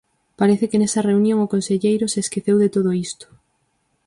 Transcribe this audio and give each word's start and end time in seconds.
Parece 0.39 0.65
que 0.69 0.79
nesa 0.81 1.05
reunión 1.09 1.37
o 1.41 1.51
conselleiro 1.53 2.05
se 2.13 2.19
esqueceu 2.23 2.57
de 2.63 2.69
todo 2.75 2.89
isto. 3.07 3.25